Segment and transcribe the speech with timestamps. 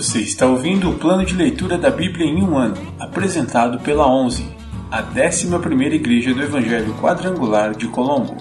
[0.00, 4.50] Você está ouvindo o plano de leitura da Bíblia em um ano, apresentado pela 11,
[4.90, 8.34] a 11ª Igreja do Evangelho Quadrangular de Colombo.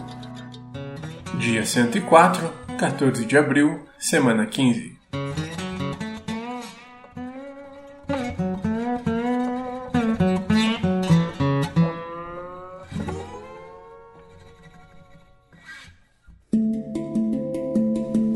[1.37, 4.97] Dia 104, 14 de abril, semana 15.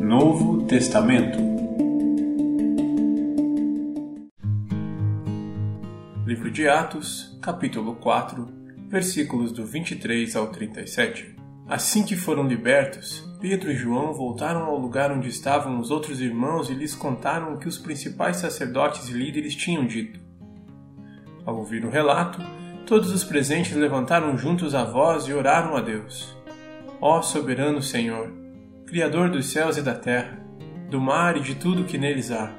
[0.02, 1.53] Novo Testamento
[6.64, 8.48] de Atos, capítulo 4,
[8.88, 11.36] versículos do 23 ao 37.
[11.68, 16.70] Assim que foram libertos, Pedro e João voltaram ao lugar onde estavam os outros irmãos
[16.70, 20.22] e lhes contaram o que os principais sacerdotes e líderes tinham dito.
[21.46, 22.40] Ao ouvir o relato,
[22.86, 26.34] todos os presentes levantaram juntos a voz e oraram a Deus.
[27.02, 28.32] Ó soberano Senhor,
[28.88, 30.40] Criador dos céus e da terra,
[30.90, 32.54] do mar e de tudo que neles há,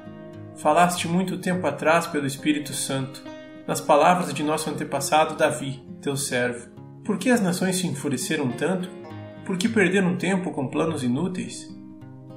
[0.57, 3.33] falaste muito tempo atrás pelo Espírito Santo,
[3.67, 6.69] nas palavras de nosso antepassado Davi, teu servo.
[7.03, 8.89] Por que as nações se enfureceram tanto?
[9.45, 11.73] Por que perderam tempo com planos inúteis?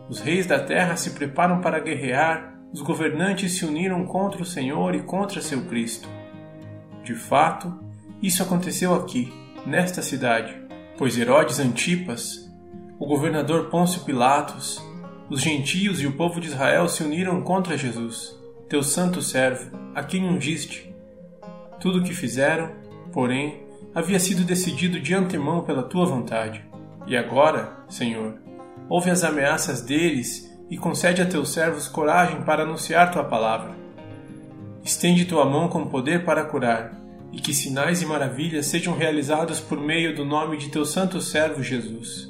[0.08, 4.94] Os reis da terra se preparam para guerrear, os governantes se uniram contra o Senhor
[4.94, 6.08] e contra seu Cristo.
[7.02, 7.78] De fato,
[8.22, 9.32] isso aconteceu aqui,
[9.66, 10.54] nesta cidade,
[10.96, 12.50] pois Herodes Antipas,
[12.98, 14.82] o governador Pôncio Pilatos,
[15.30, 18.34] os gentios e o povo de Israel se uniram contra Jesus,
[18.68, 20.87] teu santo servo, a quem ungiste.
[21.80, 22.70] Tudo o que fizeram,
[23.12, 23.62] porém,
[23.94, 26.64] havia sido decidido de antemão pela tua vontade.
[27.06, 28.34] E agora, Senhor,
[28.88, 33.74] ouve as ameaças deles e concede a teus servos coragem para anunciar tua palavra.
[34.84, 36.98] Estende tua mão com poder para curar,
[37.32, 41.62] e que sinais e maravilhas sejam realizados por meio do nome de teu santo servo
[41.62, 42.28] Jesus.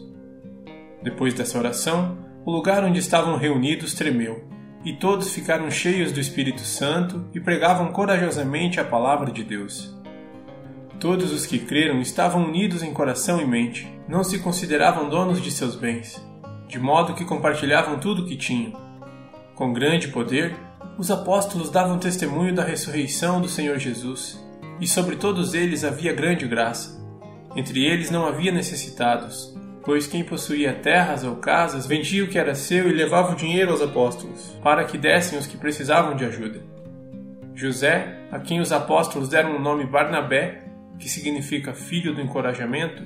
[1.02, 4.47] Depois dessa oração, o lugar onde estavam reunidos tremeu,
[4.88, 9.94] e todos ficaram cheios do Espírito Santo e pregavam corajosamente a palavra de Deus.
[10.98, 15.50] Todos os que creram estavam unidos em coração e mente, não se consideravam donos de
[15.50, 16.26] seus bens,
[16.66, 18.72] de modo que compartilhavam tudo o que tinham.
[19.54, 20.56] Com grande poder,
[20.96, 24.42] os apóstolos davam testemunho da ressurreição do Senhor Jesus,
[24.80, 26.98] e sobre todos eles havia grande graça.
[27.54, 32.54] Entre eles não havia necessitados, pois quem possuía terras ou casas vendia o que era
[32.54, 36.60] seu e levava o dinheiro aos apóstolos, para que dessem os que precisavam de ajuda.
[37.54, 40.64] José, a quem os apóstolos deram o nome Barnabé,
[40.98, 43.04] que significa filho do encorajamento,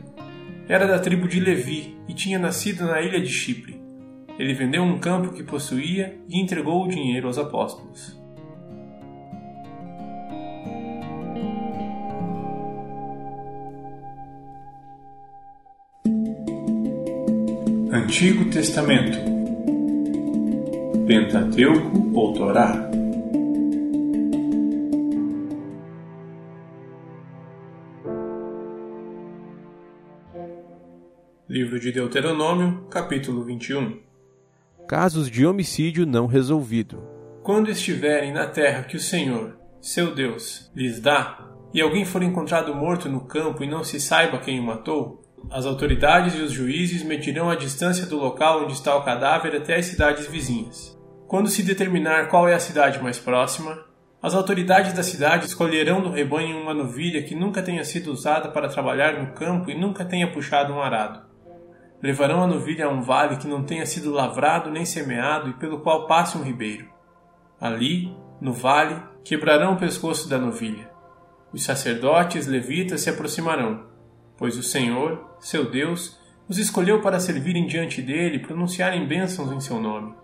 [0.69, 3.81] era da tribo de Levi e tinha nascido na ilha de Chipre.
[4.39, 8.22] Ele vendeu um campo que possuía e entregou o dinheiro aos apóstolos.
[18.13, 19.19] Antigo Testamento.
[21.07, 22.91] Pentateuco ou Torá?
[31.49, 34.01] Livro de Deuteronômio, capítulo 21
[34.87, 37.03] Casos de homicídio não resolvido.
[37.43, 42.75] Quando estiverem na terra que o Senhor, seu Deus, lhes dá, e alguém for encontrado
[42.75, 47.03] morto no campo e não se saiba quem o matou, as autoridades e os juízes
[47.03, 50.99] medirão a distância do local onde está o cadáver até as cidades vizinhas.
[51.27, 53.85] Quando se determinar qual é a cidade mais próxima,
[54.23, 58.69] as autoridades da cidade escolherão do rebanho uma novilha que nunca tenha sido usada para
[58.69, 61.21] trabalhar no campo e nunca tenha puxado um arado.
[62.03, 65.81] Levarão a novilha a um vale que não tenha sido lavrado nem semeado e pelo
[65.81, 66.87] qual passe um ribeiro.
[67.61, 70.91] Ali, no vale, quebrarão o pescoço da novilha.
[71.53, 73.93] Os sacerdotes levitas se aproximarão
[74.43, 76.17] pois o Senhor, seu Deus,
[76.49, 80.15] os escolheu para servirem diante dele e pronunciarem bênçãos em seu nome.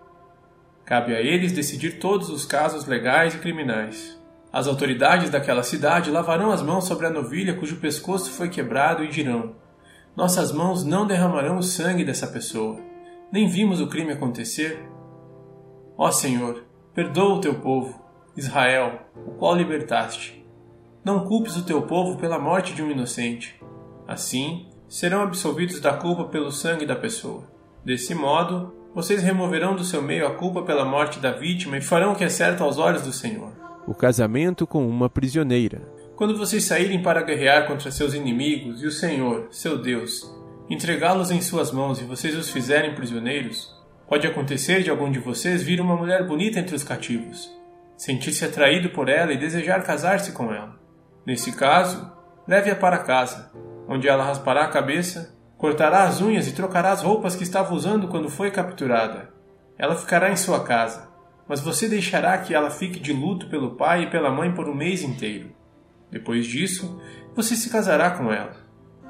[0.85, 4.17] Cabe a eles decidir todos os casos legais e criminais.
[4.51, 9.09] As autoridades daquela cidade lavarão as mãos sobre a novilha cujo pescoço foi quebrado e
[9.09, 9.55] dirão:
[10.15, 12.79] Nossas mãos não derramarão o sangue dessa pessoa.
[13.29, 14.89] Nem vimos o crime acontecer.
[15.97, 16.63] Ó Senhor,
[16.95, 18.01] perdoa o teu povo,
[18.37, 20.43] Israel, o qual libertaste.
[21.03, 23.59] Não culpes o teu povo pela morte de um inocente
[24.09, 27.43] Assim, serão absolvidos da culpa pelo sangue da pessoa.
[27.85, 32.13] Desse modo, vocês removerão do seu meio a culpa pela morte da vítima e farão
[32.13, 33.53] o que é certo aos olhos do Senhor.
[33.85, 35.81] O casamento com uma prisioneira.
[36.15, 40.29] Quando vocês saírem para guerrear contra seus inimigos e o Senhor, seu Deus,
[40.69, 43.71] entregá-los em suas mãos e vocês os fizerem prisioneiros,
[44.07, 47.49] pode acontecer de algum de vocês vir uma mulher bonita entre os cativos,
[47.95, 50.77] sentir-se atraído por ela e desejar casar-se com ela.
[51.25, 52.11] Nesse caso,
[52.47, 53.51] leve-a para casa
[53.89, 58.07] onde ela raspará a cabeça, cortará as unhas e trocará as roupas que estava usando
[58.07, 59.33] quando foi capturada.
[59.77, 61.09] Ela ficará em sua casa.
[61.47, 64.75] mas você deixará que ela fique de luto pelo pai e pela mãe por um
[64.75, 65.49] mês inteiro.
[66.11, 67.01] Depois disso,
[67.35, 68.55] você se casará com ela.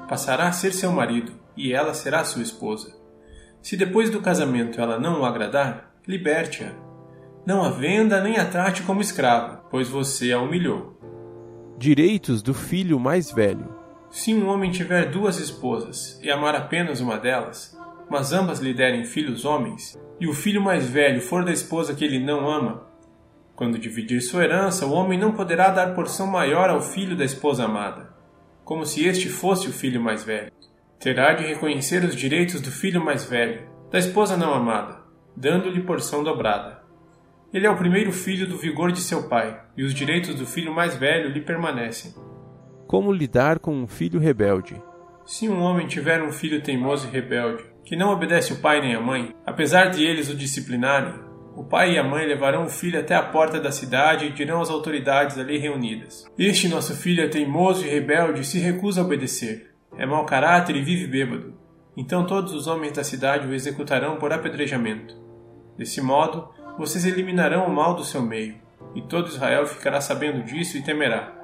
[0.08, 2.96] Passará a ser seu marido e ela será sua esposa.
[3.60, 6.72] Se depois do casamento ela não o agradar, liberte-a.
[7.44, 10.98] Não a venda nem a trate como escrava, pois você a humilhou.
[11.76, 13.79] Direitos do filho mais velho.
[14.10, 17.78] Se um homem tiver duas esposas e amar apenas uma delas,
[18.10, 22.04] mas ambas lhe derem filhos homens, e o filho mais velho for da esposa que
[22.04, 22.90] ele não ama,
[23.54, 27.66] quando dividir sua herança, o homem não poderá dar porção maior ao filho da esposa
[27.66, 28.12] amada,
[28.64, 30.50] como se este fosse o filho mais velho.
[30.98, 35.02] Terá de reconhecer os direitos do filho mais velho, da esposa não amada,
[35.36, 36.82] dando-lhe porção dobrada.
[37.52, 40.74] Ele é o primeiro filho do vigor de seu pai, e os direitos do filho
[40.74, 42.14] mais velho lhe permanecem.
[42.90, 44.82] Como lidar com um filho rebelde?
[45.24, 48.96] Se um homem tiver um filho teimoso e rebelde, que não obedece o pai nem
[48.96, 51.14] a mãe, apesar de eles o disciplinarem,
[51.54, 54.60] o pai e a mãe levarão o filho até a porta da cidade e dirão
[54.60, 59.04] às autoridades ali reunidas: Este nosso filho é teimoso e rebelde e se recusa a
[59.04, 59.72] obedecer.
[59.96, 61.54] É mau caráter e vive bêbado.
[61.96, 65.14] Então todos os homens da cidade o executarão por apedrejamento.
[65.78, 68.56] Desse modo, vocês eliminarão o mal do seu meio,
[68.96, 71.39] e todo Israel ficará sabendo disso e temerá.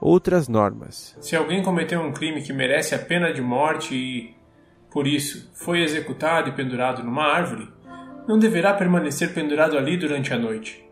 [0.00, 1.16] Outras normas.
[1.20, 4.34] Se alguém cometeu um crime que merece a pena de morte e,
[4.90, 7.68] por isso, foi executado e pendurado numa árvore,
[8.26, 10.84] não deverá permanecer pendurado ali durante a noite.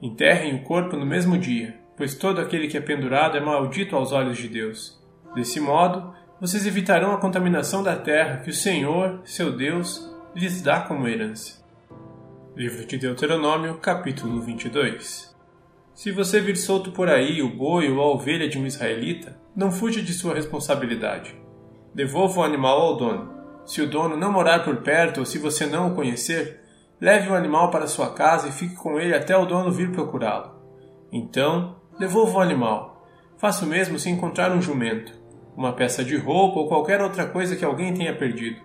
[0.00, 4.12] Enterrem o corpo no mesmo dia, pois todo aquele que é pendurado é maldito aos
[4.12, 5.02] olhos de Deus.
[5.34, 10.80] Desse modo, vocês evitarão a contaminação da terra que o Senhor, seu Deus, lhes dá
[10.80, 11.64] como herança.
[12.54, 15.35] Livro de Deuteronômio, capítulo 22
[15.96, 19.72] Se você vir solto por aí o boi ou a ovelha de um israelita, não
[19.72, 21.34] fuja de sua responsabilidade.
[21.92, 23.34] Devolva o animal ao dono.
[23.64, 26.60] Se o dono não morar por perto ou se você não o conhecer,
[26.98, 30.54] Leve o animal para sua casa e fique com ele até o dono vir procurá-lo.
[31.12, 33.06] Então, devolva o animal.
[33.36, 35.12] Faça o mesmo se encontrar um jumento,
[35.54, 38.62] uma peça de roupa ou qualquer outra coisa que alguém tenha perdido.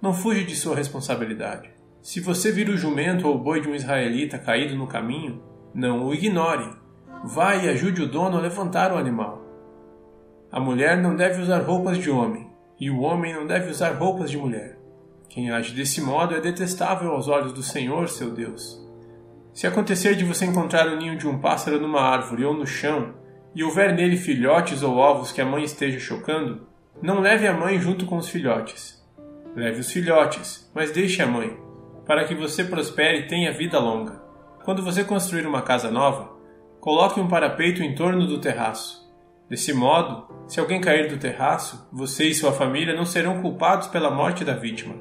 [0.00, 1.70] Não fuja de sua responsabilidade.
[2.00, 5.42] Se você vir o jumento ou o boi de um israelita caído no caminho,
[5.74, 6.70] não o ignore.
[7.24, 9.42] Vá e ajude o dono a levantar o animal.
[10.50, 12.50] A mulher não deve usar roupas de homem,
[12.80, 14.78] e o homem não deve usar roupas de mulher.
[15.28, 18.82] Quem age desse modo é detestável aos olhos do Senhor, seu Deus.
[19.52, 23.14] Se acontecer de você encontrar o ninho de um pássaro numa árvore ou no chão,
[23.54, 26.66] e houver nele filhotes ou ovos que a mãe esteja chocando,
[27.02, 29.04] não leve a mãe junto com os filhotes.
[29.54, 31.58] Leve os filhotes, mas deixe a mãe,
[32.06, 34.27] para que você prospere e tenha vida longa.
[34.68, 36.28] Quando você construir uma casa nova,
[36.78, 39.10] coloque um parapeito em torno do terraço.
[39.48, 44.10] Desse modo, se alguém cair do terraço, você e sua família não serão culpados pela
[44.10, 44.94] morte da vítima.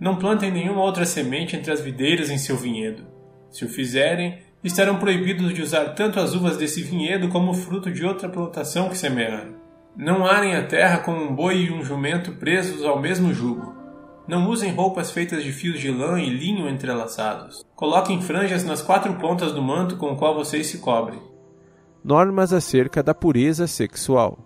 [0.00, 3.04] Não plantem nenhuma outra semente entre as videiras em seu vinhedo.
[3.50, 7.92] Se o fizerem, estarão proibidos de usar tanto as uvas desse vinhedo como o fruto
[7.92, 9.56] de outra plantação que semearem.
[9.94, 13.79] Não arem a terra com um boi e um jumento presos ao mesmo jugo.
[14.26, 17.64] Não usem roupas feitas de fios de lã e linho entrelaçados.
[17.74, 21.20] Coloquem franjas nas quatro pontas do manto com o qual vocês se cobrem.
[22.04, 24.38] Normas acerca da pureza sexual.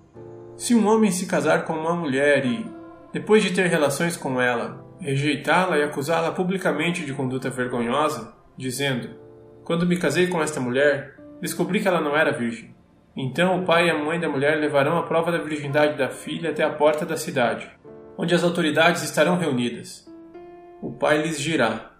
[0.56, 2.64] Se um homem se casar com uma mulher e,
[3.12, 9.10] depois de ter relações com ela, rejeitá-la e acusá-la publicamente de conduta vergonhosa, dizendo:
[9.64, 12.74] Quando me casei com esta mulher, descobri que ela não era virgem.
[13.16, 16.50] Então o pai e a mãe da mulher levarão a prova da virgindade da filha
[16.50, 17.70] até a porta da cidade,
[18.16, 20.06] onde as autoridades estarão reunidas.
[20.80, 21.92] O pai lhes dirá: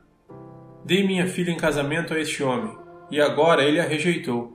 [0.84, 2.76] Dei minha filha em casamento a este homem,
[3.10, 4.52] e agora ele a rejeitou.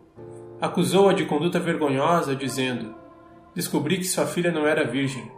[0.61, 2.95] Acusou-a de conduta vergonhosa, dizendo:
[3.55, 5.31] Descobri que sua filha não era virgem.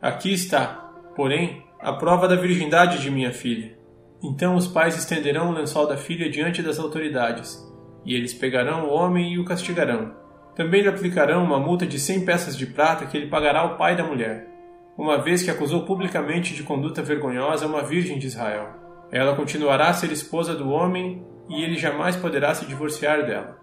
[0.00, 3.76] Aqui está, porém, a prova da virgindade de minha filha.
[4.22, 7.60] Então os pais estenderão o lençol da filha diante das autoridades,
[8.04, 10.14] e eles pegarão o homem e o castigarão.
[10.54, 13.96] Também lhe aplicarão uma multa de cem peças de prata que ele pagará ao pai
[13.96, 14.51] da mulher,
[14.96, 18.68] uma vez que acusou publicamente de conduta vergonhosa uma virgem de Israel.
[19.10, 23.58] Ela continuará a ser esposa do homem e ele jamais poderá se divorciar dela.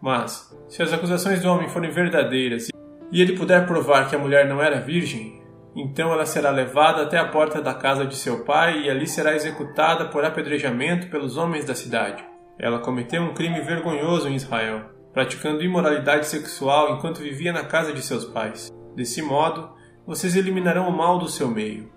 [0.00, 2.68] Mas, se as acusações do homem forem verdadeiras
[3.10, 5.42] e ele puder provar que a mulher não era virgem,
[5.74, 9.34] então ela será levada até a porta da casa de seu pai e ali será
[9.34, 12.24] executada por apedrejamento pelos homens da cidade.
[12.58, 18.02] Ela cometeu um crime vergonhoso em Israel, praticando imoralidade sexual enquanto vivia na casa de
[18.02, 18.70] seus pais.
[18.94, 19.70] Desse modo,
[20.06, 21.90] vocês eliminarão o mal do seu meio.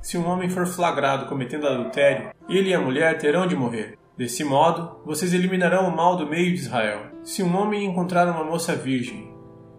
[0.00, 3.98] Se um homem for flagrado cometendo adultério, ele e a mulher terão de morrer.
[4.16, 7.02] Desse modo, vocês eliminarão o mal do meio de Israel.
[7.22, 9.34] Se um homem encontrar uma moça virgem,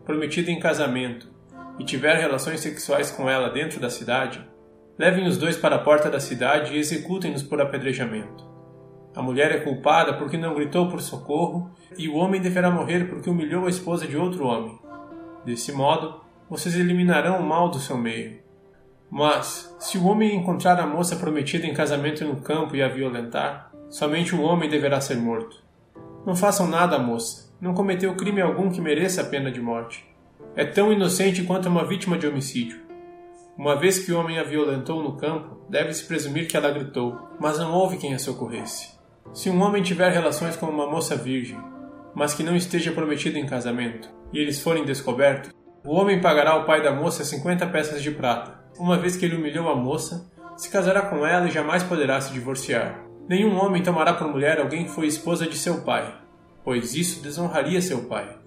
[0.06, 1.32] prometida em casamento,
[1.80, 4.48] e tiver relações sexuais com ela dentro da cidade,
[4.98, 8.48] levem os dois para a porta da cidade e executem-nos por apedrejamento.
[9.16, 13.30] A mulher é culpada porque não gritou por socorro, e o homem deverá morrer porque
[13.30, 14.80] humilhou a esposa de outro homem.
[15.44, 18.42] Desse modo, vocês eliminarão o mal do seu meio.
[19.10, 23.72] Mas, se o homem encontrar a moça prometida em casamento no campo e a violentar,
[23.90, 25.64] somente o homem deverá ser morto.
[26.26, 30.06] Não façam nada moça, não cometeu crime algum que mereça a pena de morte.
[30.54, 32.82] É tão inocente quanto uma vítima de homicídio.
[33.58, 37.60] Uma vez que o homem a violentou no campo, deve-se presumir que ela gritou, mas
[37.60, 38.90] não houve quem a socorresse.
[39.32, 41.58] Se um homem tiver relações com uma moça virgem,
[42.14, 46.66] mas que não esteja prometida em casamento, e eles forem descobertos, o homem pagará ao
[46.66, 50.70] pai da moça 50 peças de prata, uma vez que ele humilhou a moça, se
[50.70, 53.04] casará com ela e jamais poderá se divorciar.
[53.28, 56.14] Nenhum homem tomará por mulher alguém que foi esposa de seu pai,
[56.64, 58.38] pois isso desonraria seu pai.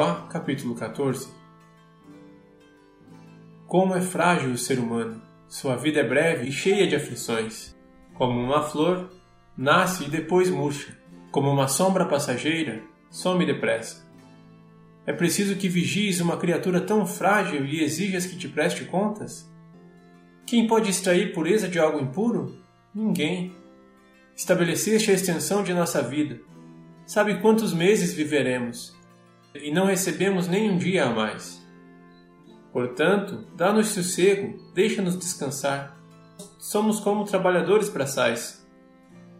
[0.00, 1.28] Jó, capítulo 14
[3.66, 5.20] Como é frágil o ser humano!
[5.46, 7.76] Sua vida é breve e cheia de aflições.
[8.14, 9.10] Como uma flor,
[9.54, 10.96] nasce e depois murcha.
[11.30, 14.02] Como uma sombra passageira, some depressa.
[15.04, 19.52] É preciso que vigies uma criatura tão frágil e exijas que te preste contas?
[20.46, 22.56] Quem pode extrair pureza de algo impuro?
[22.94, 23.54] Ninguém.
[24.34, 26.40] Estabeleceste a extensão de nossa vida.
[27.04, 28.98] Sabe quantos meses viveremos?
[29.54, 31.60] E não recebemos nem um dia a mais.
[32.72, 35.96] Portanto, dá-nos sossego, deixa-nos descansar.
[36.58, 38.64] Somos como trabalhadores braçais.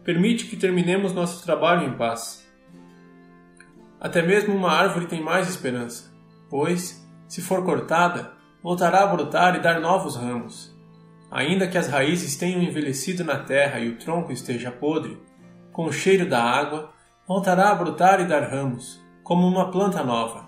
[0.03, 2.45] Permite que terminemos nosso trabalho em paz.
[3.99, 6.11] Até mesmo uma árvore tem mais esperança,
[6.49, 10.75] pois, se for cortada, voltará a brotar e dar novos ramos.
[11.29, 15.17] Ainda que as raízes tenham envelhecido na terra e o tronco esteja podre,
[15.71, 16.91] com o cheiro da água,
[17.25, 20.47] voltará a brotar e dar ramos como uma planta nova.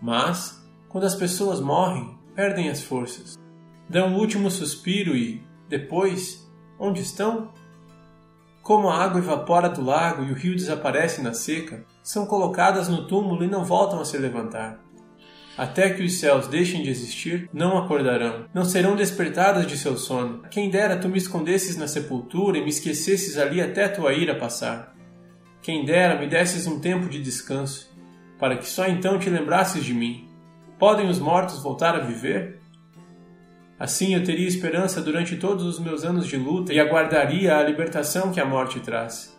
[0.00, 3.38] Mas, quando as pessoas morrem, perdem as forças,
[3.88, 7.52] dão o último suspiro e, depois, onde estão?
[8.62, 13.06] Como a água evapora do lago e o rio desaparece na seca, são colocadas no
[13.06, 14.80] túmulo e não voltam a se levantar.
[15.56, 20.42] Até que os céus deixem de existir, não acordarão, não serão despertadas de seu sono.
[20.50, 24.94] Quem dera tu me escondesses na sepultura e me esquecesses ali até tua ira passar.
[25.62, 27.95] Quem dera me desses um tempo de descanso,
[28.38, 30.28] para que só então te lembrasses de mim.
[30.78, 32.60] Podem os mortos voltar a viver?
[33.78, 38.32] Assim eu teria esperança durante todos os meus anos de luta e aguardaria a libertação
[38.32, 39.38] que a morte traz.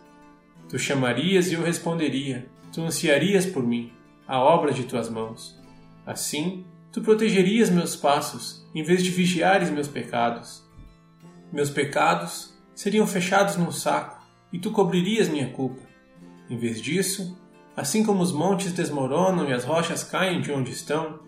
[0.68, 3.92] Tu chamarias e eu responderia, tu ansiarias por mim,
[4.26, 5.58] a obra de tuas mãos.
[6.06, 10.62] Assim, tu protegerias meus passos, em vez de vigiares meus pecados.
[11.52, 15.80] Meus pecados seriam fechados num saco, e tu cobririas minha culpa.
[16.48, 17.36] Em vez disso,
[17.78, 21.20] Assim como os montes desmoronam e as rochas caem de onde estão,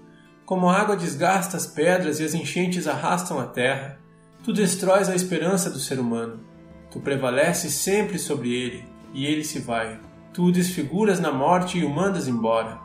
[0.45, 4.01] como a água desgasta as pedras e as enchentes arrastam a terra,
[4.43, 6.41] tu destróis a esperança do ser humano.
[6.91, 10.01] Tu prevaleces sempre sobre ele, e ele se vai.
[10.35, 12.81] Tu o desfiguras na morte e o mandas embora.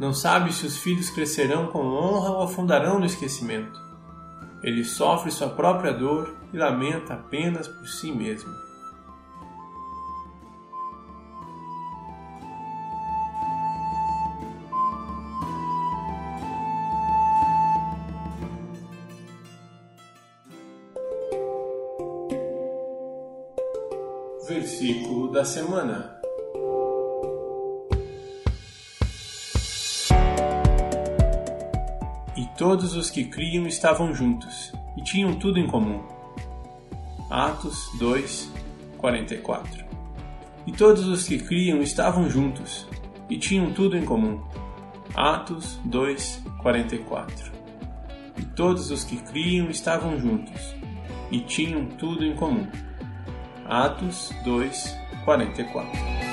[0.00, 3.78] Não sabes se os filhos crescerão com honra ou afundarão no esquecimento.
[4.62, 8.67] Ele sofre sua própria dor e lamenta apenas por si mesmo.
[25.38, 26.18] Da semana.
[32.36, 36.02] E todos os que criam estavam juntos e tinham tudo em comum.
[37.30, 38.50] Atos 2,
[38.96, 39.84] 44.
[40.66, 42.88] E todos os que criam estavam juntos
[43.30, 44.42] e tinham tudo em comum.
[45.14, 47.52] Atos 2, 44.
[48.36, 50.74] E todos os que criam estavam juntos
[51.30, 52.66] e tinham tudo em comum.
[53.64, 56.27] Atos 2, 44.